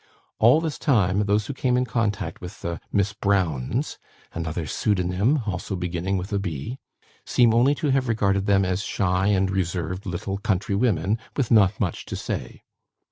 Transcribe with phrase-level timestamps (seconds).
[0.39, 3.99] All this time those who came in contact with the "Miss Browns"
[4.33, 6.79] (another pseudonym, also beginning with B),
[7.23, 11.79] seem only to have regarded them as shy and reserved little country women, with not
[11.79, 12.63] much to say.